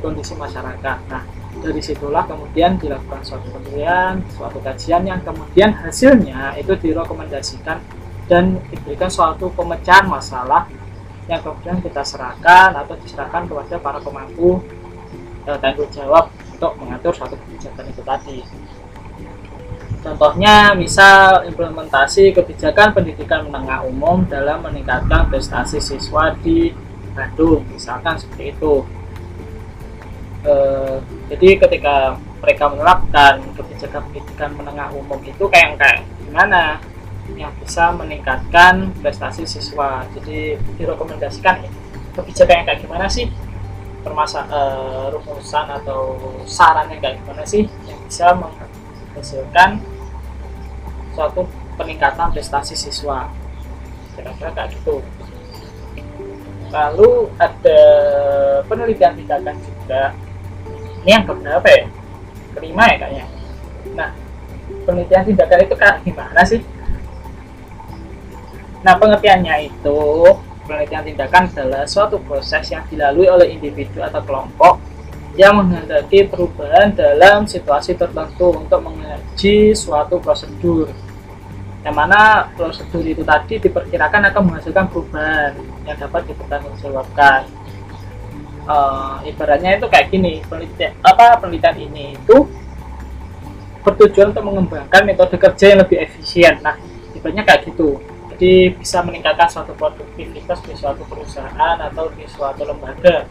kondisi 0.00 0.32
masyarakat. 0.38 0.98
Nah, 1.10 1.22
dari 1.58 1.82
situlah 1.82 2.24
kemudian 2.24 2.78
dilakukan 2.78 3.20
suatu 3.26 3.50
penelitian, 3.50 4.22
suatu 4.30 4.62
kajian 4.62 5.02
yang 5.04 5.20
kemudian 5.26 5.74
hasilnya 5.74 6.54
itu 6.56 6.72
direkomendasikan 6.78 7.82
dan 8.30 8.62
diberikan 8.70 9.10
suatu 9.10 9.50
pemecahan 9.52 10.06
masalah 10.06 10.70
yang 11.28 11.44
kemudian 11.44 11.82
kita 11.84 12.00
serahkan 12.00 12.72
atau 12.72 12.94
diserahkan 13.04 13.44
kepada 13.44 13.76
para 13.76 13.98
pemangku 14.00 14.64
eh, 15.44 15.58
tanggung 15.60 15.90
jawab 15.92 16.32
untuk 16.54 16.72
mengatur 16.80 17.12
suatu 17.12 17.36
kebijakan 17.36 17.84
itu 17.90 18.02
tadi. 18.02 18.38
Contohnya, 19.98 20.78
misal 20.78 21.42
implementasi 21.50 22.30
kebijakan 22.30 22.94
pendidikan 22.94 23.50
menengah 23.50 23.82
umum 23.82 24.22
dalam 24.30 24.62
meningkatkan 24.62 25.26
prestasi 25.26 25.82
siswa 25.82 26.30
di 26.38 26.70
Bandung, 27.18 27.66
misalkan 27.74 28.14
seperti 28.14 28.54
itu. 28.54 28.86
Uh, 30.46 31.02
jadi 31.26 31.58
ketika 31.66 32.14
mereka 32.38 32.70
menerapkan 32.70 33.42
kebijakan 33.58 34.06
pendidikan 34.06 34.50
menengah 34.54 34.88
umum 34.94 35.18
itu 35.26 35.44
kayak 35.50 35.74
kayak 35.82 36.06
gimana? 36.22 36.78
Yang 37.34 37.52
bisa 37.66 37.90
meningkatkan 37.92 38.94
prestasi 39.02 39.44
siswa. 39.50 40.06
Jadi 40.14 40.56
direkomendasikan 40.78 41.66
kebijakan 42.14 42.54
yang 42.62 42.66
kayak 42.70 42.80
gimana 42.86 43.06
sih? 43.10 43.26
Permasa 44.06 44.46
uh, 44.46 45.10
rumusan 45.10 45.66
atau 45.82 46.14
saran 46.46 46.86
yang 46.86 47.02
kayak 47.02 47.18
gimana 47.18 47.42
sih 47.42 47.66
yang 47.90 47.98
bisa 48.06 48.30
menghasilkan 49.18 49.82
suatu 51.18 51.42
peningkatan 51.74 52.30
prestasi 52.30 52.78
siswa. 52.78 53.26
Kira-kira 54.14 54.54
kayak 54.54 54.78
gitu. 54.78 55.02
Lalu 56.70 57.26
ada 57.42 57.80
penelitian 58.70 59.18
tindakan 59.18 59.58
juga. 59.58 60.14
Ini 61.02 61.10
yang 61.18 61.26
keberapa 61.26 61.66
ya? 61.66 61.86
Kelima 62.54 62.82
ya 62.86 62.96
kayaknya. 63.02 63.26
Nah 63.98 64.10
penelitian 64.86 65.24
tindakan 65.26 65.58
itu 65.66 65.74
kayak 65.74 65.96
gimana 66.06 66.40
sih? 66.46 66.62
Nah 68.86 68.94
pengertiannya 68.94 69.66
itu 69.66 70.00
penelitian 70.62 71.02
tindakan 71.02 71.50
adalah 71.50 71.82
suatu 71.90 72.22
proses 72.22 72.70
yang 72.70 72.86
dilalui 72.86 73.26
oleh 73.26 73.50
individu 73.50 73.98
atau 73.98 74.22
kelompok 74.22 74.78
yang 75.38 75.54
menghendaki 75.54 76.26
perubahan 76.26 76.90
dalam 76.90 77.46
situasi 77.46 77.94
tertentu 77.94 78.58
untuk 78.58 78.82
mengaji 78.82 79.70
suatu 79.70 80.18
prosedur. 80.18 80.90
Yang 81.86 81.94
mana 81.94 82.50
prosedur 82.58 83.06
itu 83.06 83.22
tadi 83.22 83.62
diperkirakan 83.62 84.34
akan 84.34 84.42
menghasilkan 84.50 84.90
perubahan 84.90 85.54
yang 85.86 85.94
dapat 85.94 86.26
dipertanggungjawabkan. 86.26 87.46
Uh, 88.68 89.22
ibaratnya 89.24 89.80
itu 89.80 89.88
kayak 89.88 90.12
gini 90.12 90.44
penelitian 90.44 90.92
apa 91.00 91.40
penelitian 91.40 91.88
ini 91.88 92.12
itu 92.12 92.44
bertujuan 93.80 94.36
untuk 94.36 94.44
mengembangkan 94.44 95.08
metode 95.08 95.38
kerja 95.38 95.72
yang 95.72 95.80
lebih 95.86 96.02
efisien. 96.02 96.58
Nah 96.66 96.74
ibaratnya 97.14 97.46
kayak 97.46 97.70
gitu. 97.70 98.02
Jadi 98.34 98.74
bisa 98.74 99.06
meningkatkan 99.06 99.46
suatu 99.46 99.70
produktivitas 99.78 100.66
di 100.66 100.74
suatu 100.74 101.06
perusahaan 101.06 101.78
atau 101.78 102.10
di 102.12 102.26
suatu 102.26 102.66
lembaga 102.66 103.24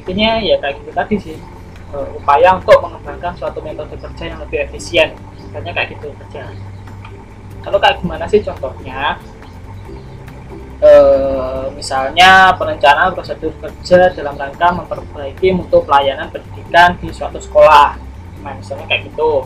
intinya 0.00 0.40
ya 0.40 0.56
kayak 0.56 0.80
gitu 0.80 0.90
tadi 0.96 1.16
sih 1.20 1.36
uh, 1.92 2.08
upaya 2.16 2.56
untuk 2.56 2.80
mengembangkan 2.80 3.36
suatu 3.36 3.60
metode 3.60 3.94
kerja 3.98 4.24
yang 4.34 4.38
lebih 4.42 4.58
efisien. 4.66 5.14
Ibaratnya 5.50 5.72
kayak 5.74 5.88
gitu 5.98 6.06
kerja. 6.24 6.42
Kalau 7.60 7.78
kayak 7.82 8.00
gimana 8.00 8.24
sih 8.24 8.40
contohnya? 8.40 9.20
E, 10.80 10.92
misalnya 11.76 12.56
perencanaan 12.56 13.12
prosedur 13.12 13.52
kerja 13.60 14.16
dalam 14.16 14.32
rangka 14.32 14.80
memperbaiki 14.80 15.52
mutu 15.52 15.84
pelayanan 15.84 16.32
pendidikan 16.32 16.96
di 16.96 17.12
suatu 17.12 17.36
sekolah. 17.36 18.00
Nah 18.40 18.52
misalnya 18.56 18.88
kayak 18.88 19.12
gitu. 19.12 19.44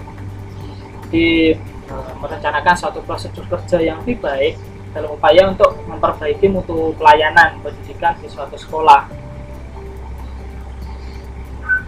Di 1.10 1.58
e, 1.90 1.94
merencanakan 2.22 2.74
suatu 2.78 3.02
prosedur 3.02 3.50
kerja 3.50 3.82
yang 3.82 3.98
lebih 4.06 4.22
baik 4.22 4.54
dalam 4.94 5.10
upaya 5.10 5.50
untuk 5.50 5.74
memperbaiki 5.90 6.46
mutu 6.46 6.94
pelayanan 6.94 7.58
pendidikan 7.66 8.14
di 8.22 8.30
suatu 8.30 8.54
sekolah 8.54 9.23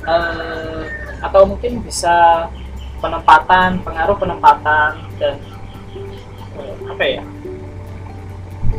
e, 0.07 0.16
atau 1.21 1.42
mungkin 1.45 1.83
bisa 1.83 2.47
penempatan 3.03 3.83
pengaruh 3.83 4.16
penempatan 4.16 5.05
dan 5.19 5.37
e, 6.57 6.61
apa 6.87 7.05
ya 7.05 7.23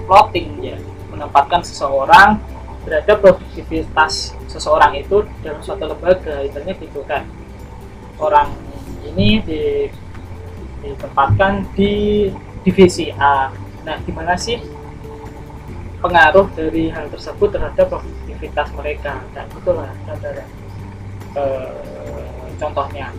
plotting 0.07 0.49
ya. 0.63 0.77
Menempatkan 1.11 1.61
seseorang 1.61 2.39
berada 2.87 3.13
produktivitas 3.19 4.31
seseorang 4.47 4.95
itu 4.95 5.27
dalam 5.43 5.59
suatu 5.59 5.83
lembaga 5.83 6.39
ibaratnya 6.47 6.73
gitu 6.79 7.03
kan. 7.03 7.27
Orang 8.17 8.55
ini 9.03 9.43
di, 9.43 9.91
ditempatkan 10.81 11.67
di 11.75 12.27
divisi 12.63 13.11
A. 13.19 13.51
Nah 13.83 13.97
gimana 14.07 14.39
sih 14.39 14.57
pengaruh 15.99 16.47
dari 16.55 16.87
hal 16.93 17.11
tersebut 17.11 17.51
terhadap 17.51 17.91
produktivitas 17.91 18.71
mereka? 18.73 19.19
Dan 19.35 19.51
itulah 19.51 19.91
saudara 20.07 20.45
e, 21.35 21.43
contohnya. 22.61 23.11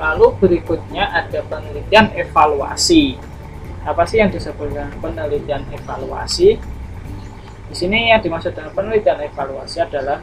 Lalu 0.00 0.26
berikutnya 0.40 1.04
ada 1.14 1.40
penelitian 1.46 2.10
evaluasi. 2.16 3.14
Apa 3.82 4.06
sih 4.06 4.18
yang 4.18 4.30
disebut 4.30 4.70
dengan 4.70 4.90
penelitian 4.98 5.62
evaluasi? 5.70 6.58
Di 7.70 7.74
sini 7.74 8.10
yang 8.10 8.18
dimaksud 8.18 8.52
dengan 8.52 8.74
penelitian 8.74 9.22
evaluasi 9.22 9.78
adalah 9.78 10.18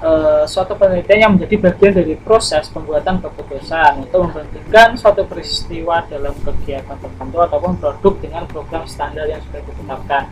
e, 0.00 0.10
suatu 0.48 0.72
penelitian 0.76 1.18
yang 1.28 1.32
menjadi 1.36 1.56
bagian 1.68 1.92
dari 1.96 2.14
proses 2.16 2.68
pembuatan 2.72 3.20
keputusan 3.20 4.04
untuk 4.04 4.28
membandingkan 4.28 4.96
suatu 4.96 5.24
peristiwa 5.28 6.04
dalam 6.08 6.32
kegiatan 6.40 6.96
tertentu 6.96 7.38
ataupun 7.40 7.76
produk 7.76 8.14
dengan 8.20 8.44
program 8.48 8.84
standar 8.88 9.28
yang 9.28 9.40
sudah 9.48 9.60
ditetapkan. 9.64 10.24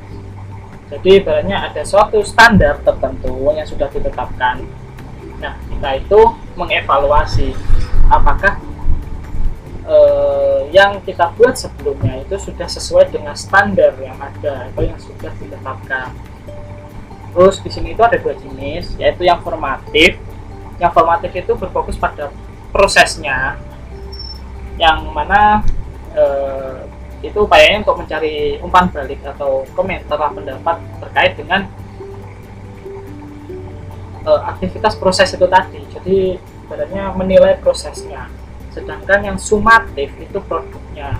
Jadi 0.92 1.24
ibaratnya 1.24 1.72
ada 1.72 1.80
suatu 1.88 2.20
standar 2.20 2.76
tertentu 2.84 3.48
yang 3.56 3.64
sudah 3.64 3.88
ditetapkan. 3.88 4.60
Nah, 5.40 5.56
kita 5.64 5.90
itu 5.96 6.20
mengevaluasi 6.52 7.56
apakah 8.12 8.60
eh, 9.88 10.60
yang 10.68 11.00
kita 11.00 11.32
buat 11.32 11.56
sebelumnya 11.56 12.20
itu 12.20 12.36
sudah 12.36 12.68
sesuai 12.68 13.08
dengan 13.08 13.32
standar 13.32 13.96
yang 14.04 14.20
ada 14.20 14.68
atau 14.68 14.82
yang 14.84 15.00
sudah 15.00 15.32
ditetapkan. 15.40 16.12
Terus 17.32 17.64
di 17.64 17.70
sini 17.72 17.96
itu 17.96 18.02
ada 18.04 18.20
dua 18.20 18.36
jenis, 18.36 18.92
yaitu 19.00 19.24
yang 19.24 19.40
formatif. 19.40 20.20
Yang 20.76 20.92
formatif 20.92 21.32
itu 21.32 21.52
berfokus 21.56 21.96
pada 21.96 22.28
prosesnya, 22.68 23.56
yang 24.76 25.08
mana 25.08 25.64
eh, 26.12 26.84
itu 27.22 27.38
upayanya 27.46 27.86
untuk 27.86 28.02
mencari 28.02 28.58
umpan 28.58 28.90
balik 28.90 29.22
atau 29.22 29.62
komentar 29.78 30.18
pendapat 30.34 30.76
terkait 30.98 31.32
dengan 31.38 31.70
uh, 34.26 34.42
aktivitas 34.50 34.98
proses 34.98 35.30
itu 35.30 35.46
tadi. 35.46 35.80
Jadi 35.94 36.36
sebenarnya 36.66 37.14
menilai 37.14 37.54
prosesnya. 37.62 38.26
Sedangkan 38.74 39.22
yang 39.22 39.38
sumatif 39.38 40.10
itu 40.18 40.38
produknya. 40.42 41.14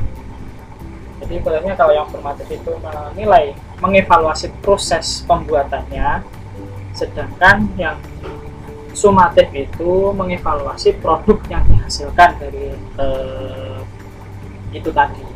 Jadi 1.23 1.38
sebenarnya 1.38 1.79
kalau 1.79 1.95
yang 1.95 2.11
formatif 2.11 2.51
itu 2.51 2.73
menilai 2.83 3.55
mengevaluasi 3.79 4.51
proses 4.59 5.23
pembuatannya 5.23 6.27
sedangkan 6.93 7.73
yang 7.81 7.97
sumatif 8.93 9.49
itu 9.57 10.12
mengevaluasi 10.12 11.01
produk 11.01 11.41
yang 11.49 11.65
dihasilkan 11.65 12.37
dari 12.37 12.77
eh, 12.77 13.79
itu 14.77 14.91
tadi 14.93 15.32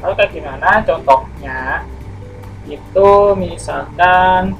kalau 0.00 0.14
kayak 0.16 0.32
gimana 0.32 0.80
contohnya 0.82 1.84
itu 2.64 3.10
misalkan 3.36 4.56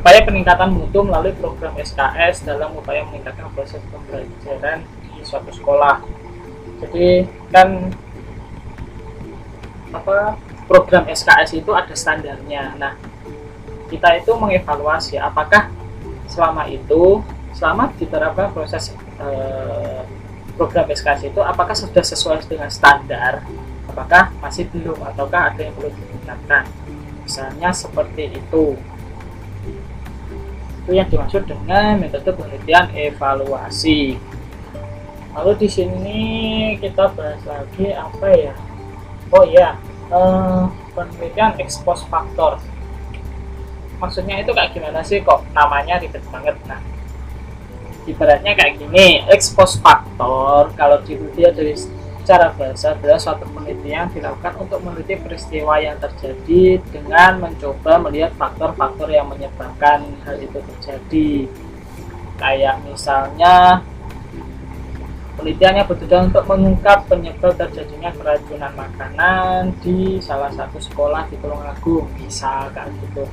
upaya 0.00 0.24
peningkatan 0.24 0.72
mutu 0.72 1.04
melalui 1.04 1.36
program 1.36 1.76
SKS 1.76 2.48
dalam 2.48 2.72
upaya 2.72 3.04
meningkatkan 3.04 3.52
proses 3.52 3.84
pembelajaran 3.92 4.80
di 5.04 5.20
suatu 5.20 5.52
sekolah. 5.52 6.00
Jadi 6.80 7.28
kan 7.52 7.92
apa 9.92 10.40
program 10.64 11.04
SKS 11.04 11.60
itu 11.60 11.76
ada 11.76 11.92
standarnya. 11.92 12.80
Nah, 12.80 12.96
kita 13.92 14.16
itu 14.16 14.32
mengevaluasi 14.32 15.20
apakah 15.20 15.68
selama 16.30 16.64
itu 16.70 17.20
selama 17.52 17.92
diterapkan 18.00 18.54
proses 18.56 18.96
eh, 19.20 20.00
program 20.60 20.92
SKS 20.92 21.32
itu 21.32 21.40
apakah 21.40 21.72
sudah 21.72 22.04
sesuai 22.04 22.44
dengan 22.44 22.68
standar? 22.68 23.40
Apakah 23.88 24.28
masih 24.44 24.68
belum? 24.68 25.00
Ataukah 25.00 25.56
ada 25.56 25.64
yang 25.64 25.72
perlu 25.72 25.88
ditingkatkan? 25.88 26.68
Misalnya 27.24 27.72
seperti 27.72 28.36
itu. 28.36 28.76
Itu 30.84 30.90
yang 30.92 31.08
dimaksud 31.08 31.48
dengan 31.48 31.96
metode 31.96 32.28
penelitian 32.36 32.92
evaluasi. 32.92 34.20
Lalu 35.32 35.52
di 35.64 35.68
sini 35.72 36.20
kita 36.76 37.08
bahas 37.16 37.40
lagi 37.48 37.96
apa 37.96 38.28
ya? 38.28 38.52
Oh 39.32 39.48
iya 39.48 39.80
uh, 40.12 40.68
penelitian 40.92 41.56
expose 41.56 42.04
faktor 42.10 42.60
maksudnya 44.00 44.40
itu 44.40 44.50
kayak 44.56 44.72
gimana 44.72 45.04
sih 45.04 45.20
kok 45.20 45.44
namanya 45.52 46.00
ribet 46.00 46.24
banget? 46.32 46.56
Nah 46.64 46.80
ibaratnya 48.10 48.52
kayak 48.58 48.82
gini 48.82 49.22
expose 49.30 49.78
faktor 49.78 50.74
kalau 50.74 50.98
dia 51.06 51.50
dari 51.54 51.74
secara 52.20 52.54
bahasa 52.54 52.94
adalah 52.94 53.18
suatu 53.18 53.42
penelitian 53.50 54.06
dilakukan 54.12 54.54
untuk 54.62 54.78
meneliti 54.86 55.18
peristiwa 55.18 55.82
yang 55.82 55.98
terjadi 55.98 56.78
dengan 56.92 57.42
mencoba 57.42 57.98
melihat 58.06 58.30
faktor-faktor 58.38 59.10
yang 59.10 59.26
menyebabkan 59.26 60.04
hal 60.22 60.36
itu 60.38 60.62
terjadi. 60.62 61.50
Kayak 62.38 62.86
misalnya 62.86 63.82
penelitiannya 65.34 65.82
bertujuan 65.90 66.30
untuk 66.30 66.44
mengungkap 66.46 67.08
penyebab 67.08 67.56
terjadinya 67.56 68.14
keracunan 68.14 68.72
makanan 68.78 69.74
di 69.80 70.22
salah 70.22 70.52
satu 70.52 70.78
sekolah 70.78 71.26
di 71.32 71.36
Tulungagung 71.40 72.14
misal 72.20 72.68
kayak 72.70 72.94
gitu 73.00 73.24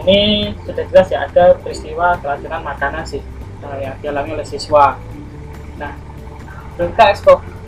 ini 0.00 0.52
sudah 0.64 0.84
jelas 0.88 1.06
ya 1.12 1.28
ada 1.28 1.56
peristiwa 1.60 2.16
keracunan 2.20 2.64
makanan 2.64 3.04
sih 3.04 3.20
yang 3.62 3.94
dialami 4.00 4.40
oleh 4.40 4.46
siswa. 4.46 4.96
Nah 5.78 5.94
Berita 6.72 7.12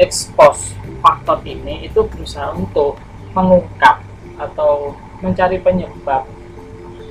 expose 0.00 0.72
faktor 1.04 1.44
ini 1.44 1.84
itu 1.84 2.00
berusaha 2.08 2.56
untuk 2.56 2.96
mengungkap 3.36 4.00
atau 4.40 4.96
mencari 5.20 5.60
penyebab. 5.60 6.24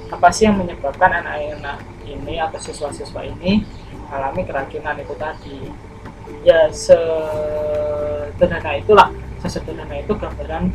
Apa 0.09 0.33
sih 0.33 0.49
yang 0.49 0.57
menyebabkan 0.57 1.21
anak-anak 1.21 1.85
ini 2.09 2.41
atau 2.41 2.57
siswa-siswa 2.57 3.21
ini 3.29 3.61
mengalami 4.09 4.41
keracunan 4.41 4.97
itu 4.97 5.13
tadi? 5.21 5.57
Ya 6.41 6.65
sederhana 6.73 8.73
itulah 8.73 9.13
sesederhana 9.45 10.01
itu 10.01 10.17
gambaran 10.17 10.73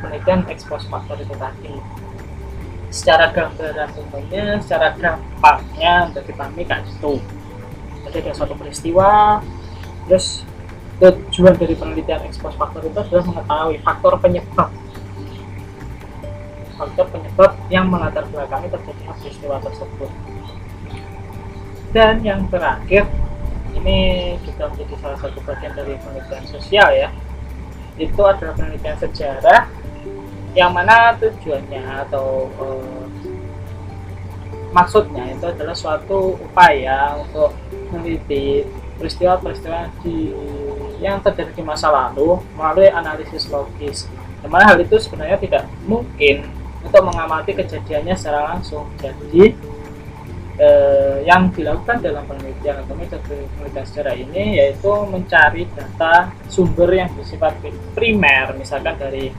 penelitian 0.00 0.48
expose 0.48 0.88
faktor 0.88 1.20
itu 1.20 1.36
tadi 1.36 1.76
secara 2.90 3.30
gambaran 3.30 3.90
umumnya 3.96 4.58
secara 4.60 4.92
gampangnya 4.98 6.10
untuk 6.10 6.26
dipahami 6.26 6.62
kayak 6.66 6.84
itu 6.86 7.22
jadi 8.10 8.18
ada 8.26 8.32
suatu 8.34 8.54
peristiwa 8.58 9.40
terus 10.10 10.42
tujuan 11.00 11.56
dari 11.56 11.72
penelitian 11.72 12.20
expose 12.28 12.52
faktor 12.60 12.84
itu 12.84 12.92
adalah 13.00 13.24
mengetahui 13.24 13.76
faktor 13.80 14.12
penyebab. 14.20 14.68
Faktor 16.76 17.06
penyebab 17.08 17.50
yang 17.72 17.88
melatar 17.88 18.28
belakangi 18.28 18.68
terjadinya 18.68 19.16
peristiwa 19.16 19.56
tersebut. 19.64 20.10
Dan 21.96 22.20
yang 22.20 22.44
terakhir 22.52 23.08
ini 23.72 24.36
juga 24.44 24.68
menjadi 24.68 24.94
salah 25.00 25.18
satu 25.24 25.40
bagian 25.48 25.72
dari 25.72 25.96
penelitian 25.96 26.44
sosial 26.44 26.88
ya. 26.92 27.08
Itu 27.96 28.20
adalah 28.20 28.52
penelitian 28.52 29.00
sejarah 29.00 29.72
yang 30.54 30.74
mana 30.74 31.14
tujuannya 31.18 31.82
atau 32.06 32.50
eh, 32.58 33.04
maksudnya 34.74 35.30
itu 35.30 35.46
adalah 35.46 35.74
suatu 35.74 36.38
upaya 36.38 37.18
untuk 37.18 37.54
meneliti 37.90 38.66
peristiwa-peristiwa 38.98 39.90
di 40.02 40.30
yang 41.00 41.18
terjadi 41.24 41.56
di 41.56 41.64
masa 41.64 41.88
lalu 41.88 42.38
melalui 42.54 42.92
analisis 42.92 43.48
logis. 43.48 44.04
Di 44.40 44.48
mana 44.48 44.68
hal 44.68 44.78
itu 44.80 45.00
sebenarnya 45.00 45.40
tidak 45.40 45.64
mungkin 45.88 46.44
untuk 46.84 47.02
mengamati 47.04 47.56
kejadiannya 47.56 48.14
secara 48.16 48.52
langsung. 48.52 48.84
Jadi 49.00 49.56
eh, 50.60 51.16
yang 51.24 51.48
dilakukan 51.48 52.04
dalam 52.04 52.28
penelitian 52.28 52.84
atau 52.84 52.94
metode 52.94 53.48
penelitian 53.56 53.86
sejarah 53.88 54.14
ini 54.16 54.60
yaitu 54.60 54.92
mencari 55.08 55.64
data 55.72 56.28
sumber 56.52 56.92
yang 56.92 57.08
bersifat 57.16 57.56
primer, 57.96 58.52
misalkan 58.60 59.00
dari 59.00 59.32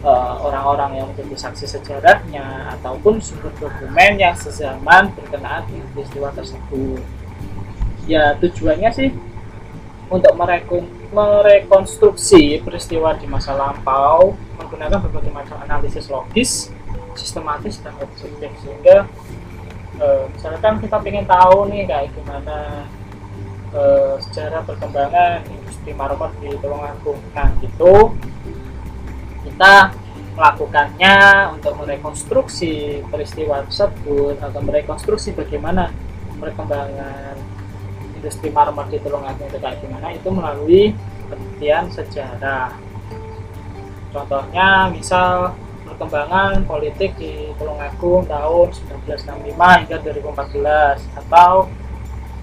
orang-orang 0.00 0.90
uh, 0.90 0.96
yang 0.96 1.06
menjadi 1.12 1.36
saksi 1.36 1.66
sejarahnya 1.68 2.72
ataupun 2.78 3.20
sumber 3.20 3.52
dokumen 3.60 4.16
yang 4.16 4.32
sezaman 4.32 5.12
berkenaan 5.12 5.68
dengan 5.68 5.86
peristiwa 5.92 6.32
tersebut. 6.32 7.04
Ya 8.08 8.32
tujuannya 8.40 8.90
sih 8.96 9.12
untuk 10.08 10.32
merekon 10.34 10.88
merekonstruksi 11.10 12.62
peristiwa 12.62 13.12
di 13.18 13.26
masa 13.26 13.52
lampau 13.54 14.38
menggunakan 14.58 15.02
berbagai 15.04 15.32
macam 15.34 15.58
analisis 15.62 16.06
logis, 16.06 16.70
sistematis 17.18 17.82
dan 17.82 17.94
objektif 17.98 18.50
sehingga 18.62 19.10
e, 19.98 20.06
misalkan 20.30 20.78
kita 20.78 20.96
ingin 21.02 21.26
tahu 21.26 21.66
nih 21.66 21.82
kayak 21.84 22.14
gimana 22.14 22.86
e, 23.74 23.82
sejarah 24.22 24.62
perkembangan 24.62 25.42
industri 25.50 25.92
marmer 25.92 26.30
di 26.38 26.54
Tulungagung. 26.62 27.18
Nah 27.34 27.50
itu 27.58 27.92
kita 29.44 29.94
melakukannya 30.36 31.16
untuk 31.52 31.76
merekonstruksi 31.84 33.04
peristiwa 33.08 33.66
tersebut 33.68 34.40
atau 34.40 34.60
merekonstruksi 34.64 35.36
bagaimana 35.36 35.92
perkembangan 36.40 37.36
industri 38.16 38.48
marmer 38.48 38.88
di 38.88 38.98
Tulungagung 39.00 39.48
itu 39.48 39.58
kayak 39.60 39.78
gimana 39.84 40.08
itu 40.12 40.28
melalui 40.32 40.82
penelitian 41.28 41.84
sejarah. 41.92 42.72
Contohnya 44.10 44.88
misal 44.88 45.56
perkembangan 45.84 46.64
politik 46.64 47.16
di 47.20 47.52
Tulungagung 47.60 48.24
tahun 48.24 48.66
1965 49.04 49.80
hingga 49.84 49.96
2014 50.00 51.20
atau 51.20 51.68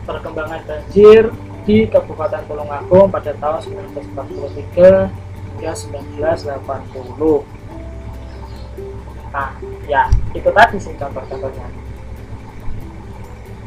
perkembangan 0.05 0.61
banjir 0.69 1.33
di 1.65 1.89
Kabupaten 1.89 2.45
Tulungagung 2.47 3.09
pada 3.09 3.33
tahun 3.35 3.59
1943 3.65 5.26
hingga 5.57 5.73
1980 5.73 6.61
nah 9.33 9.57
ya 9.89 10.07
itu 10.31 10.49
tadi 10.53 10.77
sih 10.79 10.93
contoh-contohnya. 10.95 11.67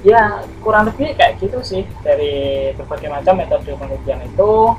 Ya 0.01 0.41
kurang 0.65 0.89
lebih 0.89 1.13
kayak 1.13 1.37
gitu 1.37 1.61
sih 1.61 1.85
dari 2.01 2.73
berbagai 2.73 3.13
macam 3.13 3.37
metode 3.37 3.77
penelitian 3.77 4.25
itu. 4.25 4.73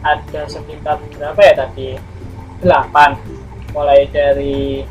Ada 0.00 0.46
sekitar 0.46 1.02
berapa 1.18 1.40
ya 1.42 1.54
tadi? 1.66 1.98
Delapan. 2.62 3.18
Mulai 3.74 4.06
dari 4.14 4.86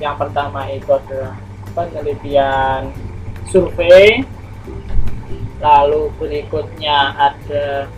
yang 0.00 0.16
pertama 0.16 0.64
itu 0.72 0.88
adalah 0.88 1.36
penelitian 1.76 2.88
survei 3.52 4.24
lalu 5.58 6.08
berikutnya 6.16 7.18
ada 7.18 7.90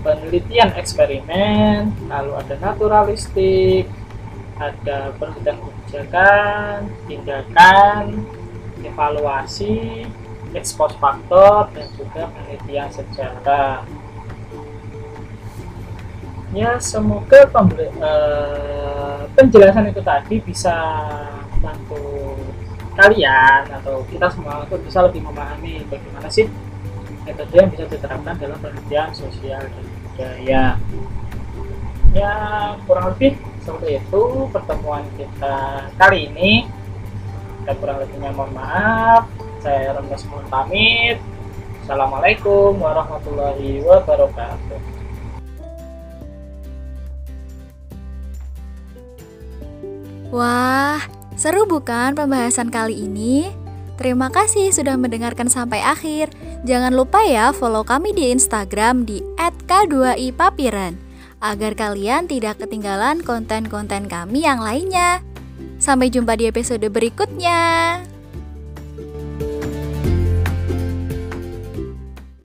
penelitian 0.00 0.72
eksperimen 0.76 1.92
lalu 2.08 2.32
ada 2.36 2.54
naturalistik 2.60 3.88
ada 4.60 5.16
penelitian 5.16 5.56
kebijakan 5.56 6.76
tindakan 7.08 8.04
evaluasi, 8.84 10.04
ekspos 10.56 10.96
faktor, 10.96 11.68
dan 11.76 11.86
juga 11.94 12.28
penelitian 12.32 12.88
sejarah. 12.90 13.84
Ya, 16.50 16.82
semoga 16.82 17.46
pembeli, 17.46 17.86
uh, 18.02 19.22
penjelasan 19.38 19.94
itu 19.94 20.02
tadi 20.02 20.42
bisa 20.42 20.74
bantu 21.62 22.34
kalian 22.98 23.70
atau 23.70 24.02
kita 24.10 24.26
semua 24.34 24.66
untuk 24.66 24.82
bisa 24.82 24.98
lebih 25.06 25.22
memahami 25.22 25.86
bagaimana 25.86 26.26
sih 26.26 26.50
metode 27.30 27.54
yang 27.54 27.70
bisa 27.70 27.84
diterapkan 27.86 28.34
dalam 28.42 28.58
penelitian 28.58 29.10
sosial 29.14 29.62
dan 29.62 29.84
budaya. 29.86 30.64
Ya, 32.10 32.34
kurang 32.90 33.14
lebih 33.14 33.38
seperti 33.62 34.02
itu 34.02 34.22
pertemuan 34.50 35.06
kita 35.14 35.86
kali 35.94 36.26
ini 36.26 36.66
dan 37.68 37.74
kurang 37.78 38.02
lebihnya 38.02 38.34
mohon 38.34 38.50
maaf 38.56 39.28
saya 39.60 39.94
Remes 39.94 40.24
mohon 40.26 40.46
pamit 40.48 41.20
Assalamualaikum 41.84 42.80
warahmatullahi 42.80 43.84
wabarakatuh 43.84 44.80
Wah, 50.30 51.02
seru 51.34 51.66
bukan 51.66 52.14
pembahasan 52.14 52.70
kali 52.70 52.94
ini? 52.94 53.50
Terima 53.98 54.30
kasih 54.30 54.70
sudah 54.70 54.94
mendengarkan 54.94 55.50
sampai 55.50 55.82
akhir. 55.82 56.30
Jangan 56.60 56.92
lupa 56.92 57.24
ya 57.24 57.56
follow 57.56 57.80
kami 57.80 58.12
di 58.12 58.28
Instagram 58.28 59.08
di 59.08 59.24
@k2ipapiran 59.40 60.92
agar 61.40 61.72
kalian 61.72 62.28
tidak 62.28 62.60
ketinggalan 62.60 63.24
konten-konten 63.24 64.04
kami 64.04 64.44
yang 64.44 64.60
lainnya. 64.60 65.24
Sampai 65.80 66.12
jumpa 66.12 66.36
di 66.36 66.52
episode 66.52 66.84
berikutnya. 66.92 67.96